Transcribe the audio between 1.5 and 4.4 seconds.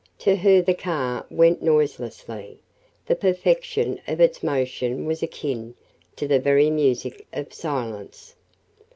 noiselessly the perfection of